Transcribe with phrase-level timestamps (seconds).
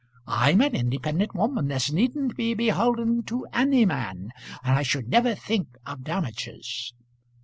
[0.25, 4.31] I'm an independent woman as needn't be beholden to any man,
[4.63, 6.91] and I should never think of damages.